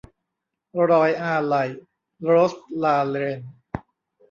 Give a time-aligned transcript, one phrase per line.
[0.89, 1.69] รอยอาลัย-
[2.23, 2.53] โรส
[2.83, 3.39] ลาเรน